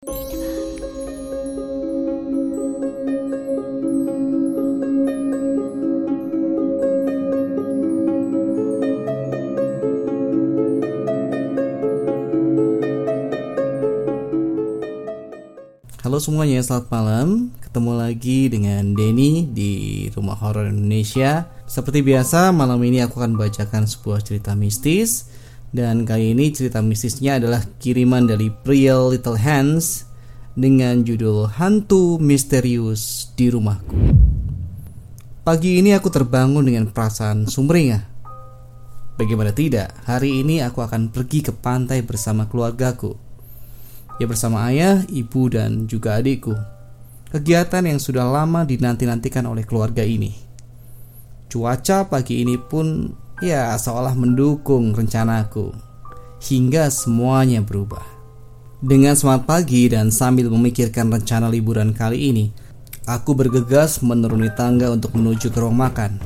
Halo 0.00 0.16
semuanya, 16.16 16.64
selamat 16.64 16.88
malam. 16.88 17.52
Ketemu 17.60 17.92
lagi 17.92 18.48
dengan 18.48 18.96
Denny 18.96 19.52
di 19.52 20.08
Rumah 20.16 20.40
Horor 20.40 20.72
Indonesia. 20.72 21.44
Seperti 21.68 22.00
biasa, 22.00 22.56
malam 22.56 22.80
ini 22.88 23.04
aku 23.04 23.20
akan 23.20 23.36
bacakan 23.36 23.84
sebuah 23.84 24.24
cerita 24.24 24.56
mistis. 24.56 25.28
Dan 25.70 26.02
kali 26.02 26.34
ini 26.34 26.50
cerita 26.50 26.82
mistisnya 26.82 27.38
adalah 27.38 27.62
kiriman 27.78 28.26
dari 28.26 28.50
pria 28.50 28.98
Little 28.98 29.38
Hands 29.38 30.04
dengan 30.58 31.06
judul 31.06 31.46
Hantu 31.46 32.18
Misterius 32.18 33.30
di 33.38 33.54
Rumahku. 33.54 33.94
Pagi 35.46 35.78
ini 35.78 35.94
aku 35.94 36.10
terbangun 36.10 36.66
dengan 36.66 36.90
perasaan 36.90 37.46
sumringah. 37.46 38.02
Bagaimana 39.14 39.54
tidak, 39.54 39.94
hari 40.04 40.42
ini 40.42 40.58
aku 40.58 40.82
akan 40.82 41.14
pergi 41.14 41.46
ke 41.46 41.52
pantai 41.54 42.02
bersama 42.02 42.50
keluargaku 42.50 43.30
ya 44.20 44.28
bersama 44.28 44.68
ayah, 44.68 45.00
ibu, 45.08 45.48
dan 45.48 45.88
juga 45.88 46.20
adikku. 46.20 46.52
Kegiatan 47.32 47.88
yang 47.88 47.96
sudah 47.96 48.28
lama 48.28 48.68
dinanti-nantikan 48.68 49.48
oleh 49.48 49.64
keluarga 49.64 50.04
ini. 50.04 50.36
Cuaca 51.48 52.04
pagi 52.06 52.44
ini 52.44 52.60
pun 52.60 53.16
ya 53.40 53.72
seolah 53.76 54.12
mendukung 54.12 54.92
rencanaku. 54.92 55.72
Hingga 56.40 56.88
semuanya 56.88 57.60
berubah. 57.60 58.04
Dengan 58.80 59.12
semangat 59.12 59.44
pagi 59.44 59.92
dan 59.92 60.08
sambil 60.08 60.48
memikirkan 60.48 61.12
rencana 61.12 61.52
liburan 61.52 61.92
kali 61.92 62.32
ini, 62.32 62.48
aku 63.04 63.36
bergegas 63.36 64.00
menuruni 64.00 64.48
tangga 64.56 64.88
untuk 64.88 65.12
menuju 65.16 65.52
ke 65.52 65.58
ruang 65.60 65.76
makan. 65.76 66.16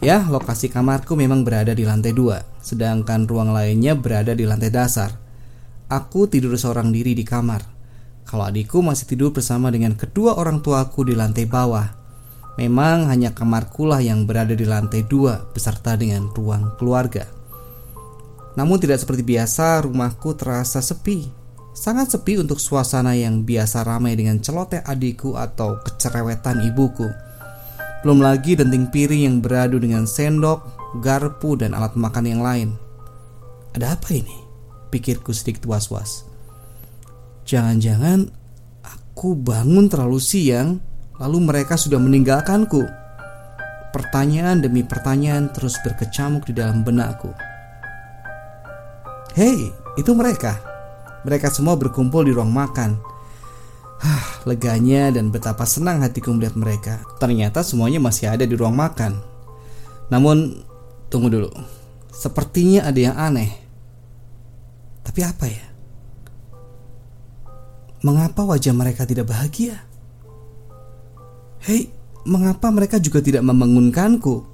Ya, 0.00 0.24
lokasi 0.24 0.72
kamarku 0.72 1.16
memang 1.16 1.44
berada 1.44 1.76
di 1.76 1.84
lantai 1.84 2.16
dua, 2.16 2.44
sedangkan 2.60 3.28
ruang 3.28 3.52
lainnya 3.52 3.96
berada 3.96 4.32
di 4.32 4.48
lantai 4.48 4.72
dasar. 4.72 5.12
Aku 5.88 6.24
tidur 6.28 6.56
seorang 6.56 6.88
diri 6.88 7.12
di 7.12 7.24
kamar. 7.24 7.64
Kalau 8.24 8.48
adikku 8.48 8.80
masih 8.80 9.04
tidur 9.04 9.36
bersama 9.36 9.68
dengan 9.68 9.92
kedua 9.92 10.36
orang 10.40 10.64
tuaku 10.64 11.04
di 11.08 11.12
lantai 11.12 11.44
bawah. 11.44 12.03
Memang 12.54 13.10
hanya 13.10 13.34
kamarku 13.34 13.86
lah 13.90 13.98
yang 13.98 14.30
berada 14.30 14.54
di 14.54 14.62
lantai 14.62 15.02
dua 15.02 15.42
beserta 15.50 15.98
dengan 15.98 16.30
ruang 16.30 16.78
keluarga. 16.78 17.26
Namun 18.54 18.78
tidak 18.78 19.02
seperti 19.02 19.26
biasa, 19.26 19.82
rumahku 19.82 20.38
terasa 20.38 20.78
sepi. 20.78 21.26
Sangat 21.74 22.14
sepi 22.14 22.38
untuk 22.38 22.62
suasana 22.62 23.18
yang 23.18 23.42
biasa 23.42 23.82
ramai 23.82 24.14
dengan 24.14 24.38
celoteh 24.38 24.86
adikku 24.86 25.34
atau 25.34 25.82
kecerewetan 25.82 26.62
ibuku. 26.62 27.10
Belum 28.06 28.22
lagi 28.22 28.54
denting 28.54 28.94
piring 28.94 29.26
yang 29.26 29.36
beradu 29.42 29.82
dengan 29.82 30.06
sendok, 30.06 30.62
garpu, 31.02 31.58
dan 31.58 31.74
alat 31.74 31.98
makan 31.98 32.24
yang 32.30 32.42
lain. 32.46 32.78
Ada 33.74 33.98
apa 33.98 34.14
ini? 34.14 34.44
pikirku 34.94 35.34
sedikit 35.34 35.66
was-was. 35.66 36.22
Jangan-jangan 37.42 38.30
aku 38.86 39.34
bangun 39.34 39.90
terlalu 39.90 40.22
siang, 40.22 40.78
lalu 41.18 41.38
mereka 41.42 41.78
sudah 41.78 41.98
meninggalkanku. 42.00 42.82
Pertanyaan 43.94 44.58
demi 44.58 44.82
pertanyaan 44.82 45.54
terus 45.54 45.78
berkecamuk 45.86 46.50
di 46.50 46.58
dalam 46.58 46.82
benakku. 46.82 47.30
Hei, 49.38 49.70
itu 49.94 50.10
mereka. 50.14 50.58
Mereka 51.22 51.50
semua 51.50 51.78
berkumpul 51.78 52.26
di 52.26 52.34
ruang 52.34 52.50
makan. 52.50 52.98
Hah, 54.02 54.44
leganya 54.44 55.14
dan 55.14 55.30
betapa 55.30 55.62
senang 55.64 56.02
hatiku 56.02 56.34
melihat 56.34 56.58
mereka. 56.58 56.94
Ternyata 57.22 57.62
semuanya 57.62 58.02
masih 58.02 58.34
ada 58.34 58.42
di 58.42 58.54
ruang 58.58 58.74
makan. 58.74 59.22
Namun, 60.10 60.66
tunggu 61.08 61.30
dulu. 61.30 61.50
Sepertinya 62.10 62.90
ada 62.90 63.00
yang 63.00 63.16
aneh. 63.16 63.50
Tapi 65.06 65.20
apa 65.22 65.46
ya? 65.46 65.66
Mengapa 68.04 68.44
wajah 68.44 68.74
mereka 68.76 69.08
tidak 69.08 69.30
bahagia? 69.30 69.93
Hei, 71.64 71.88
mengapa 72.28 72.68
mereka 72.68 73.00
juga 73.00 73.24
tidak 73.24 73.40
membangunkanku? 73.40 74.44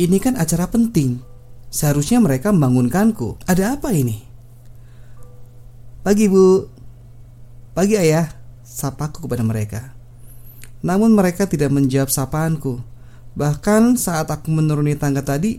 Ini 0.00 0.16
kan 0.16 0.40
acara 0.40 0.64
penting. 0.64 1.20
Seharusnya 1.68 2.16
mereka 2.16 2.48
membangunkanku. 2.48 3.36
Ada 3.44 3.76
apa 3.76 3.92
ini? 3.92 4.24
Pagi 6.00 6.32
bu 6.32 6.64
Pagi 7.76 7.98
ayah 7.98 8.30
Sapaku 8.62 9.26
kepada 9.26 9.42
mereka 9.42 9.90
Namun 10.78 11.18
mereka 11.18 11.50
tidak 11.50 11.74
menjawab 11.74 12.14
sapaanku 12.14 12.78
Bahkan 13.34 13.98
saat 13.98 14.30
aku 14.30 14.54
menuruni 14.54 14.94
tangga 14.94 15.26
tadi 15.26 15.58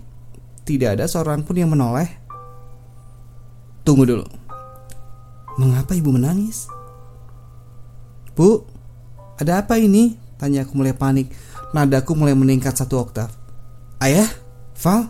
Tidak 0.63 0.95
ada 0.95 1.03
seorang 1.03 1.43
pun 1.43 1.59
yang 1.59 1.67
menoleh 1.67 2.07
Tunggu 3.83 4.07
dulu. 4.07 4.27
Mengapa 5.59 5.95
ibu 5.95 6.15
menangis? 6.15 6.71
Bu, 8.35 8.63
ada 9.35 9.63
apa 9.63 9.79
ini? 9.79 10.26
Tanya 10.37 10.63
aku 10.63 10.77
mulai 10.77 10.93
panik. 10.93 11.33
Nadaku 11.73 12.13
mulai 12.13 12.37
meningkat 12.37 12.77
satu 12.77 13.01
oktav. 13.01 13.33
Ayah? 13.97 14.29
Val? 14.77 15.09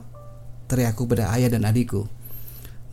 Teriakku 0.72 1.04
pada 1.08 1.32
ayah 1.36 1.52
dan 1.52 1.68
adikku. 1.68 2.08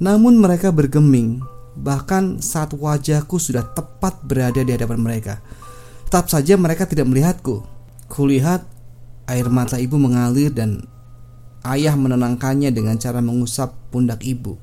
Namun 0.03 0.39
mereka 0.39 0.75
bergeming. 0.75 1.43
Bahkan 1.75 2.43
saat 2.43 2.75
wajahku 2.75 3.39
sudah 3.39 3.67
tepat 3.75 4.23
berada 4.27 4.63
di 4.63 4.71
hadapan 4.75 4.99
mereka. 4.99 5.43
Tetap 6.07 6.31
saja 6.31 6.55
mereka 6.55 6.87
tidak 6.87 7.11
melihatku. 7.11 7.67
Kulihat 8.07 8.63
air 9.27 9.47
mata 9.51 9.79
ibu 9.81 9.99
mengalir 9.99 10.55
dan 10.55 10.87
ayah 11.67 11.97
menenangkannya 11.99 12.71
dengan 12.71 12.95
cara 13.01 13.19
mengusap 13.19 13.75
pundak 13.91 14.23
ibu. 14.23 14.61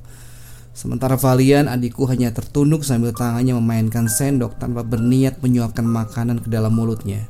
Sementara 0.72 1.20
Valian 1.20 1.68
adikku 1.68 2.08
hanya 2.08 2.32
tertunduk 2.32 2.88
sambil 2.88 3.12
tangannya 3.12 3.60
memainkan 3.60 4.08
sendok 4.08 4.56
tanpa 4.56 4.88
berniat 4.88 5.44
menyuapkan 5.44 5.84
makanan 5.84 6.40
ke 6.40 6.48
dalam 6.48 6.72
mulutnya. 6.72 7.28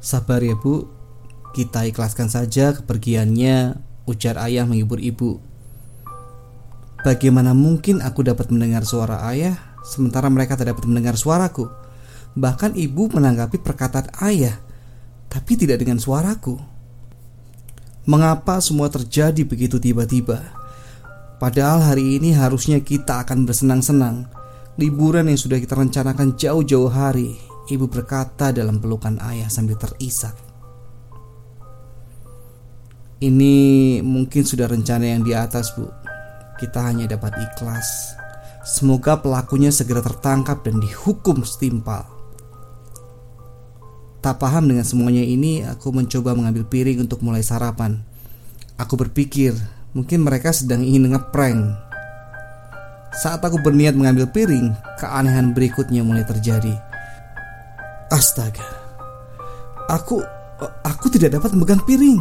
Sabar 0.00 0.40
ya 0.40 0.56
bu, 0.56 0.88
kita 1.52 1.84
ikhlaskan 1.84 2.32
saja 2.32 2.72
kepergiannya, 2.72 3.76
ujar 4.08 4.40
ayah 4.40 4.64
menghibur 4.64 4.96
ibu. 4.96 5.44
Bagaimana 7.04 7.52
mungkin 7.52 8.00
aku 8.00 8.24
dapat 8.24 8.48
mendengar 8.48 8.88
suara 8.88 9.24
ayah 9.28 9.56
sementara 9.84 10.32
mereka 10.32 10.56
tidak 10.56 10.76
dapat 10.76 10.88
mendengar 10.88 11.20
suaraku? 11.20 11.68
Bahkan 12.32 12.80
ibu 12.80 13.12
menanggapi 13.12 13.60
perkataan 13.60 14.08
ayah, 14.24 14.56
tapi 15.28 15.60
tidak 15.60 15.84
dengan 15.84 16.00
suaraku. 16.00 16.56
Mengapa 18.08 18.64
semua 18.64 18.88
terjadi 18.88 19.44
begitu 19.44 19.76
tiba-tiba? 19.76 20.40
Padahal 21.36 21.84
hari 21.92 22.16
ini 22.16 22.32
harusnya 22.32 22.80
kita 22.80 23.24
akan 23.24 23.44
bersenang-senang 23.48 24.28
Liburan 24.80 25.28
yang 25.28 25.36
sudah 25.36 25.60
kita 25.60 25.76
rencanakan 25.76 26.40
jauh-jauh 26.40 26.88
hari 26.88 27.49
Ibu 27.70 27.86
berkata 27.86 28.50
dalam 28.50 28.82
pelukan 28.82 29.22
ayah 29.22 29.46
sambil 29.46 29.78
terisak. 29.78 30.34
Ini 33.22 33.54
mungkin 34.02 34.42
sudah 34.42 34.66
rencana 34.66 35.06
yang 35.06 35.22
di 35.22 35.30
atas 35.30 35.70
bu. 35.78 35.86
Kita 36.58 36.82
hanya 36.82 37.06
dapat 37.06 37.38
ikhlas. 37.38 38.18
Semoga 38.66 39.22
pelakunya 39.22 39.70
segera 39.70 40.02
tertangkap 40.02 40.66
dan 40.66 40.82
dihukum 40.82 41.46
setimpal. 41.46 42.10
Tak 44.20 44.36
paham 44.36 44.68
dengan 44.68 44.84
semuanya 44.84 45.24
ini 45.24 45.64
Aku 45.64 45.96
mencoba 45.96 46.36
mengambil 46.36 46.68
piring 46.68 47.08
untuk 47.08 47.24
mulai 47.24 47.40
sarapan. 47.40 48.04
Aku 48.76 49.00
berpikir 49.00 49.56
Mungkin 49.90 50.22
mereka 50.22 50.54
sedang 50.54 50.86
ingin 50.86 51.10
ngeprank. 51.10 51.74
Saat 53.10 53.42
aku 53.42 53.58
berniat 53.58 53.98
mengambil 53.98 54.30
piring, 54.30 54.70
keanehan 55.02 55.50
berikutnya 55.50 56.06
mulai 56.06 56.22
terjadi. 56.22 56.89
Astaga. 58.10 58.66
Aku 59.86 60.18
aku 60.82 61.06
tidak 61.14 61.38
dapat 61.38 61.54
memegang 61.54 61.82
piring. 61.86 62.18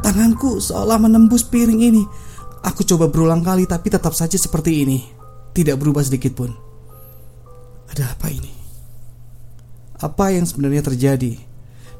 Tanganku 0.00 0.62
seolah 0.62 0.96
menembus 1.02 1.42
piring 1.42 1.82
ini. 1.82 2.02
Aku 2.62 2.86
coba 2.86 3.10
berulang 3.10 3.42
kali 3.42 3.66
tapi 3.66 3.90
tetap 3.90 4.14
saja 4.14 4.38
seperti 4.38 4.86
ini. 4.86 4.98
Tidak 5.50 5.74
berubah 5.74 6.06
sedikit 6.06 6.38
pun. 6.38 6.54
Ada 7.90 8.14
apa 8.14 8.30
ini? 8.30 8.52
Apa 10.00 10.32
yang 10.32 10.46
sebenarnya 10.46 10.86
terjadi? 10.86 11.34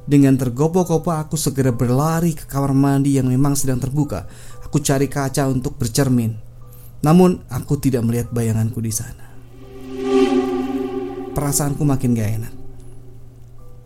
Dengan 0.06 0.38
tergopoh-gopoh 0.38 1.12
aku 1.12 1.34
segera 1.34 1.74
berlari 1.74 2.38
ke 2.38 2.46
kamar 2.46 2.70
mandi 2.70 3.18
yang 3.18 3.26
memang 3.26 3.58
sedang 3.58 3.82
terbuka. 3.82 4.30
Aku 4.62 4.78
cari 4.78 5.10
kaca 5.10 5.50
untuk 5.50 5.74
bercermin. 5.74 6.38
Namun 7.02 7.42
aku 7.50 7.82
tidak 7.82 8.06
melihat 8.06 8.30
bayanganku 8.30 8.78
di 8.78 8.94
sana. 8.94 9.29
Perasaanku 11.40 11.80
makin 11.88 12.12
gak 12.12 12.30
enak. 12.36 12.54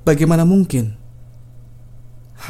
Bagaimana 0.03 0.43
mungkin? 0.43 0.99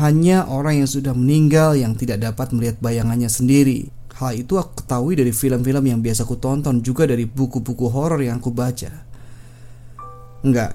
Hanya 0.01 0.49
orang 0.49 0.81
yang 0.81 0.89
sudah 0.89 1.13
meninggal 1.13 1.77
yang 1.77 1.93
tidak 1.93 2.25
dapat 2.25 2.57
melihat 2.57 2.81
bayangannya 2.81 3.29
sendiri. 3.29 3.93
Hal 4.17 4.33
itu 4.33 4.57
aku 4.57 4.81
ketahui 4.81 5.21
dari 5.21 5.29
film-film 5.29 5.85
yang 5.85 6.01
biasa 6.01 6.25
aku 6.25 6.41
tonton 6.41 6.81
juga 6.81 7.05
dari 7.05 7.29
buku-buku 7.29 7.85
horor 7.93 8.17
yang 8.25 8.41
aku 8.41 8.49
baca. 8.49 8.89
Enggak, 10.41 10.73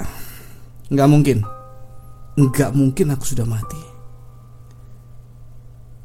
enggak 0.94 1.10
mungkin. 1.10 1.38
Enggak 2.38 2.70
mungkin 2.78 3.10
aku 3.10 3.26
sudah 3.26 3.50
mati. 3.50 3.82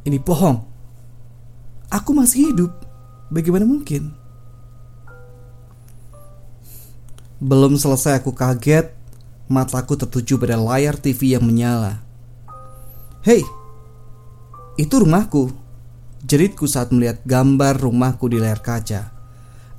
Ini 0.08 0.16
bohong. 0.16 0.58
Aku 1.92 2.16
masih 2.16 2.56
hidup. 2.56 2.72
Bagaimana 3.28 3.68
mungkin? 3.68 4.23
Belum 7.44 7.76
selesai 7.76 8.24
aku 8.24 8.32
kaget, 8.32 8.88
mataku 9.52 10.00
tertuju 10.00 10.40
pada 10.40 10.56
layar 10.56 10.96
TV 10.96 11.36
yang 11.36 11.44
menyala. 11.44 12.00
Hei, 13.20 13.44
itu 14.80 14.94
rumahku. 14.96 15.52
Jeritku 16.24 16.64
saat 16.64 16.88
melihat 16.88 17.20
gambar 17.28 17.84
rumahku 17.84 18.32
di 18.32 18.40
layar 18.40 18.64
kaca. 18.64 19.12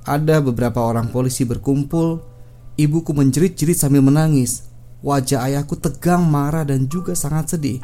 Ada 0.06 0.38
beberapa 0.38 0.78
orang 0.78 1.10
polisi 1.10 1.42
berkumpul. 1.42 2.22
Ibuku 2.78 3.10
menjerit-jerit 3.10 3.74
sambil 3.74 3.98
menangis. 3.98 4.70
Wajah 5.02 5.50
ayahku 5.50 5.74
tegang, 5.74 6.22
marah, 6.22 6.62
dan 6.62 6.86
juga 6.86 7.18
sangat 7.18 7.58
sedih. 7.58 7.82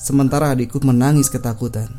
Sementara 0.00 0.56
adikku 0.56 0.80
menangis 0.80 1.28
ketakutan. 1.28 1.92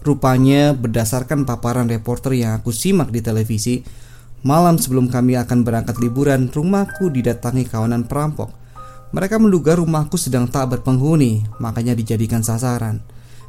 Rupanya 0.00 0.72
berdasarkan 0.72 1.44
paparan 1.44 1.92
reporter 1.92 2.32
yang 2.32 2.56
aku 2.56 2.72
simak 2.72 3.12
di 3.12 3.20
televisi, 3.20 3.84
malam 4.46 4.78
sebelum 4.78 5.10
kami 5.10 5.34
akan 5.38 5.66
berangkat 5.66 5.98
liburan, 5.98 6.50
rumahku 6.50 7.10
didatangi 7.10 7.66
kawanan 7.66 8.06
perampok. 8.06 8.54
Mereka 9.10 9.40
menduga 9.40 9.78
rumahku 9.80 10.20
sedang 10.20 10.44
tak 10.46 10.76
berpenghuni, 10.76 11.40
makanya 11.58 11.96
dijadikan 11.96 12.44
sasaran. 12.44 13.00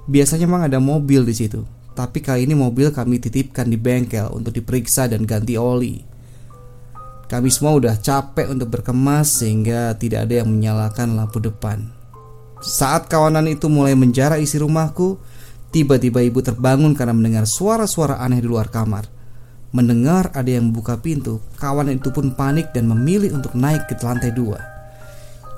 Biasanya 0.08 0.48
memang 0.48 0.66
ada 0.66 0.80
mobil 0.80 1.28
di 1.28 1.36
situ, 1.36 1.62
tapi 1.94 2.24
kali 2.24 2.48
ini 2.48 2.56
mobil 2.56 2.96
kami 2.96 3.20
titipkan 3.20 3.68
di 3.68 3.76
bengkel 3.76 4.32
untuk 4.32 4.56
diperiksa 4.56 5.12
dan 5.12 5.28
ganti 5.28 5.60
oli. 5.60 6.00
Kami 7.30 7.50
semua 7.54 7.78
udah 7.78 7.94
capek 8.00 8.50
untuk 8.50 8.74
berkemas 8.74 9.44
sehingga 9.44 9.94
tidak 10.00 10.26
ada 10.26 10.42
yang 10.42 10.50
menyalakan 10.50 11.14
lampu 11.14 11.38
depan. 11.38 11.92
Saat 12.64 13.06
kawanan 13.06 13.46
itu 13.46 13.70
mulai 13.70 13.94
menjara 13.94 14.42
isi 14.42 14.58
rumahku, 14.58 15.22
tiba-tiba 15.70 16.26
ibu 16.26 16.42
terbangun 16.42 16.98
karena 16.98 17.14
mendengar 17.14 17.46
suara-suara 17.46 18.18
aneh 18.18 18.42
di 18.42 18.50
luar 18.50 18.74
kamar. 18.74 19.19
Mendengar 19.70 20.34
ada 20.34 20.50
yang 20.50 20.74
membuka 20.74 20.98
pintu, 20.98 21.40
kawanan 21.62 22.02
itu 22.02 22.10
pun 22.10 22.34
panik 22.34 22.74
dan 22.74 22.90
memilih 22.90 23.38
untuk 23.38 23.54
naik 23.54 23.86
ke 23.86 23.94
lantai 24.02 24.34
dua. 24.34 24.58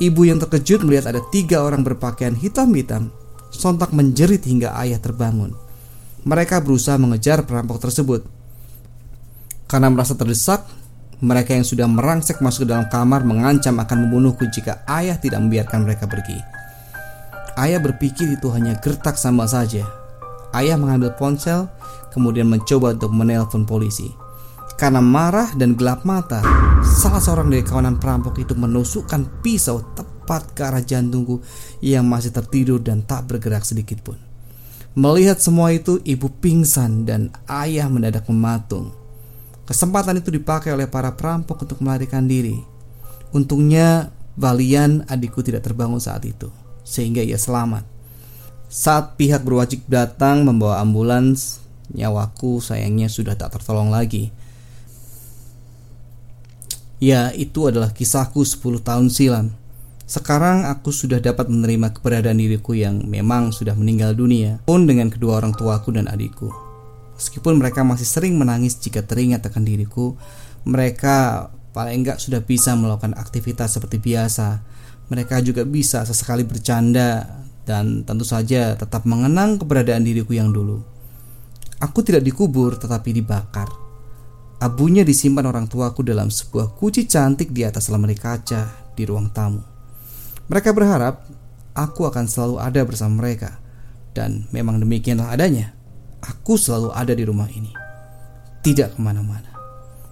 Ibu 0.01 0.21
yang 0.27 0.41
terkejut 0.41 0.83
melihat 0.83 1.15
ada 1.15 1.21
tiga 1.31 1.63
orang 1.63 1.85
berpakaian 1.85 2.35
hitam-hitam 2.35 3.13
sontak 3.51 3.91
menjerit 3.91 4.41
hingga 4.47 4.73
ayah 4.79 4.97
terbangun. 4.97 5.53
Mereka 6.23 6.63
berusaha 6.63 6.95
mengejar 6.95 7.43
perampok 7.43 7.83
tersebut. 7.83 8.23
Karena 9.67 9.91
merasa 9.91 10.15
terdesak, 10.15 10.65
mereka 11.21 11.53
yang 11.53 11.67
sudah 11.67 11.85
merangsek 11.85 12.41
masuk 12.41 12.65
ke 12.65 12.67
dalam 12.73 12.89
kamar 12.89 13.21
mengancam 13.21 13.77
akan 13.77 14.07
membunuhku 14.07 14.49
jika 14.49 14.81
ayah 14.89 15.15
tidak 15.21 15.43
membiarkan 15.43 15.85
mereka 15.85 16.09
pergi. 16.09 16.39
Ayah 17.59 17.77
berpikir 17.83 18.31
itu 18.31 18.47
hanya 18.49 18.79
gertak 18.79 19.19
sama 19.19 19.45
saja. 19.45 19.85
Ayah 20.51 20.75
mengambil 20.79 21.13
ponsel, 21.13 21.69
kemudian 22.11 22.49
mencoba 22.49 22.93
untuk 22.97 23.11
menelpon 23.13 23.63
polisi. 23.63 24.11
Karena 24.75 24.97
marah 24.97 25.53
dan 25.53 25.77
gelap 25.77 26.03
mata, 26.09 26.41
salah 26.81 27.21
seorang 27.21 27.53
dari 27.53 27.61
kawanan 27.61 28.01
perampok 28.01 28.41
itu 28.41 28.57
menusukkan 28.57 29.45
pisau 29.45 29.93
tepat 29.93 30.57
ke 30.57 30.61
arah 30.65 30.81
jantungku 30.81 31.37
yang 31.85 32.09
masih 32.09 32.33
tertidur 32.33 32.81
dan 32.81 33.05
tak 33.05 33.29
bergerak 33.29 33.61
sedikit 33.61 34.01
pun. 34.01 34.17
Melihat 34.97 35.37
semua 35.37 35.69
itu, 35.71 36.01
ibu 36.01 36.27
pingsan 36.27 37.05
dan 37.05 37.29
ayah 37.45 37.87
mendadak 37.87 38.25
mematung. 38.27 38.91
Kesempatan 39.69 40.19
itu 40.19 40.33
dipakai 40.33 40.73
oleh 40.73 40.89
para 40.89 41.13
perampok 41.13 41.63
untuk 41.63 41.79
melarikan 41.79 42.25
diri. 42.25 42.59
Untungnya, 43.31 44.11
Valian 44.41 45.05
adikku 45.05 45.45
tidak 45.45 45.61
terbangun 45.61 46.01
saat 46.01 46.25
itu, 46.25 46.49
sehingga 46.81 47.21
ia 47.21 47.37
selamat. 47.37 47.85
Saat 48.71 49.19
pihak 49.19 49.45
berwajib 49.45 49.85
datang 49.85 50.41
membawa 50.41 50.81
ambulans, 50.81 51.60
nyawaku 51.95 52.63
sayangnya 52.63 53.11
sudah 53.11 53.35
tak 53.35 53.55
tertolong 53.55 53.91
lagi. 53.91 54.31
Ya, 57.01 57.33
itu 57.33 57.65
adalah 57.65 57.89
kisahku 57.89 58.45
10 58.45 58.85
tahun 58.85 59.09
silam. 59.09 59.57
Sekarang 60.05 60.67
aku 60.67 60.91
sudah 60.93 61.23
dapat 61.23 61.47
menerima 61.47 61.95
keberadaan 61.97 62.37
diriku 62.37 62.75
yang 62.75 63.07
memang 63.07 63.55
sudah 63.55 63.73
meninggal 63.73 64.13
dunia, 64.13 64.59
pun 64.67 64.83
dengan 64.83 65.07
kedua 65.07 65.39
orang 65.39 65.55
tuaku 65.55 65.95
dan 65.95 66.11
adikku. 66.11 66.51
Meskipun 67.15 67.57
mereka 67.57 67.81
masih 67.81 68.05
sering 68.05 68.35
menangis 68.35 68.75
jika 68.77 69.01
teringat 69.01 69.47
akan 69.47 69.63
diriku, 69.63 70.19
mereka 70.67 71.47
paling 71.71 72.03
enggak 72.03 72.19
sudah 72.19 72.43
bisa 72.43 72.75
melakukan 72.75 73.15
aktivitas 73.15 73.79
seperti 73.79 74.03
biasa. 74.03 74.59
Mereka 75.07 75.41
juga 75.41 75.63
bisa 75.65 76.03
sesekali 76.03 76.43
bercanda 76.43 77.41
dan 77.63 78.03
tentu 78.03 78.27
saja 78.27 78.75
tetap 78.75 79.07
mengenang 79.07 79.57
keberadaan 79.57 80.03
diriku 80.03 80.35
yang 80.35 80.51
dulu. 80.51 80.83
Aku 81.81 82.05
tidak 82.05 82.21
dikubur 82.21 82.77
tetapi 82.77 83.09
dibakar. 83.09 83.65
Abunya 84.61 85.01
disimpan 85.01 85.49
orang 85.49 85.65
tuaku 85.65 86.05
dalam 86.05 86.29
sebuah 86.29 86.77
kunci 86.77 87.09
cantik 87.09 87.49
di 87.49 87.65
atas 87.65 87.89
lemari 87.89 88.13
kaca 88.13 88.93
di 88.93 89.01
ruang 89.09 89.33
tamu. 89.33 89.65
Mereka 90.45 90.69
berharap 90.77 91.25
aku 91.73 92.05
akan 92.05 92.29
selalu 92.29 92.61
ada 92.61 92.85
bersama 92.85 93.25
mereka. 93.25 93.57
Dan 94.13 94.45
memang 94.53 94.77
demikianlah 94.77 95.33
adanya. 95.33 95.73
Aku 96.21 96.59
selalu 96.59 96.93
ada 96.93 97.17
di 97.17 97.23
rumah 97.25 97.49
ini. 97.49 97.73
Tidak 98.61 98.93
ke 98.93 98.99
mana-mana. 99.01 99.49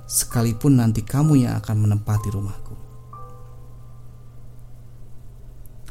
Sekalipun 0.09 0.81
nanti 0.81 1.05
kamu 1.05 1.45
yang 1.45 1.61
akan 1.61 1.85
menempati 1.85 2.33
rumahku. 2.33 2.88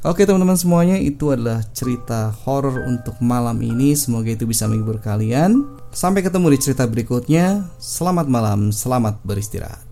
Oke 0.07 0.23
teman-teman 0.23 0.55
semuanya 0.55 0.95
itu 0.95 1.35
adalah 1.35 1.59
cerita 1.75 2.31
horor 2.47 2.87
untuk 2.87 3.19
malam 3.19 3.59
ini. 3.59 3.99
Semoga 3.99 4.31
itu 4.31 4.47
bisa 4.47 4.71
menghibur 4.71 5.03
kalian. 5.03 5.67
Sampai 5.91 6.23
ketemu 6.23 6.55
di 6.55 6.59
cerita 6.63 6.87
berikutnya. 6.87 7.67
Selamat 7.83 8.31
malam, 8.31 8.71
selamat 8.71 9.19
beristirahat. 9.27 9.88